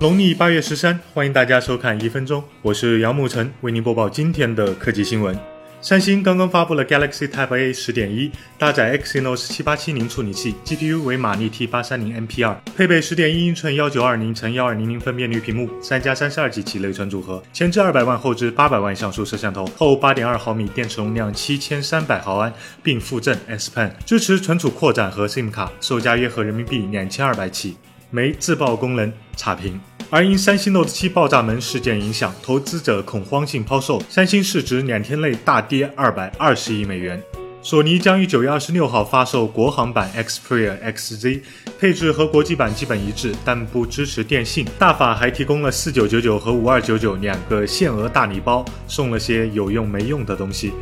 [0.00, 5.36] 农历八月十三，欢迎大家收看一分钟，我是杨沐晨，为您播报今天的科技新闻。
[5.80, 22.54] 三星刚刚发布了 Galaxy Tab A 十点一，搭载 Exynos 七八七零处理器，GPU 为马力 T 八三零 MP2，配备十点一英寸幺九二零乘幺二零零分辨率屏幕，三加三十二 G 起内存组合，前置二百万，后置八百万像素摄像头，后八点二毫米，电池容量七千三百毫安，
[22.84, 27.76] 并附赠 S Pen，支持存储扩展和 SIM 卡，售价约合人民币两千二百起，
[28.10, 29.80] 没自爆功能，差评。
[30.10, 37.22] 而因三星 Note 7爆炸门事件影响，投资者恐慌性抛售，三星市值两天内大跌二百二十亿美元。
[37.60, 41.42] 索尼将于九月二十六号发售国行版 Xperia XZ，
[41.78, 44.66] 配置和国际版基本一致，但不支持电信。
[44.78, 50.72] 大法还提供了四九九九和五二九九两个限额大礼包，送了些有用没用的东西。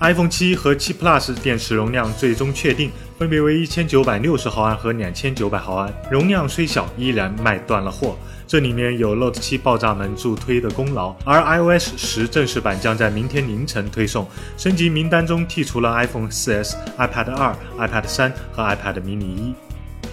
[0.00, 8.16] iPhone 7和7 Plus 电池容量最终确定，分别为一千九百六十毫安和两千九百毫安，容量虽小，依然卖断了货。
[8.46, 14.26] 这里面有 Note 7爆炸门助推的功劳，而 iOS 十正式版将在明天凌晨推送。
[14.56, 19.54] 升级名单中剔除了 iPhone 4S、iPad 2、iPad 3和 iPad mini 一。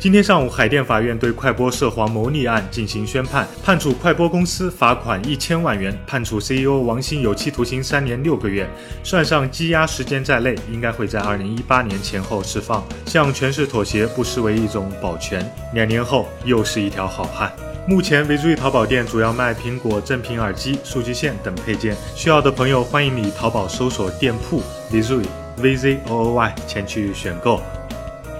[0.06, 8.70] 今天上午，海淀法院对快播涉黄牟利案进行宣判，判处快播公司罚款一千万元，判处 CEO 王鑫有期徒刑三年六个月，
[9.04, 12.84] 算上羁押时间在内，应该会在二零一八年前后释放。
[13.08, 17.52] 向权势妥协不失为一种保全，两年后又是一条好汉。
[17.88, 24.62] 目前，VZOE 淘宝店主要卖苹果正品耳机、数据线等配件，需要的朋友欢迎你淘宝搜索店铺
[24.92, 25.26] VZOE
[25.58, 27.60] V Z O O Y 前去选购。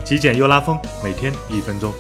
[0.06, 1.92] 极简又拉风，每天一分钟。